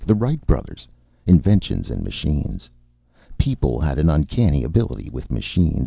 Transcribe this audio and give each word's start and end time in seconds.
The 0.03 0.15
Wright 0.15 0.43
brothers. 0.47 0.87
Inventions 1.27 1.91
and 1.91 2.01
machines. 2.03 2.71
People 3.37 3.79
had 3.79 3.99
an 3.99 4.09
uncanny 4.09 4.63
ability 4.63 5.11
with 5.11 5.29
machines. 5.29 5.79